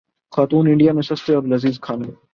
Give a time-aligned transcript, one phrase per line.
[0.33, 2.11] خاتون انڈیا میں سستے اور لذیذ کھانوں